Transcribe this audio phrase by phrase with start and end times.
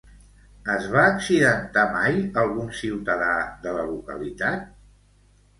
[0.75, 3.31] Es va accidentar mai algun ciutadà
[3.67, 4.69] de la localitat?